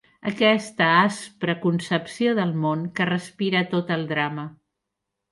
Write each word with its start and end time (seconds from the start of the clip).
Aquesta 0.29 0.85
aspra 1.01 1.55
concepció 1.65 2.31
del 2.39 2.53
món 2.63 2.85
que 2.99 3.07
respira 3.11 3.61
tot 3.75 3.93
el 3.97 4.07
drama 4.13 4.47